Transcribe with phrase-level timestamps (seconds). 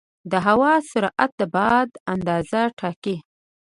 [0.31, 3.15] د هوا سرعت د باد اندازه ټاکي.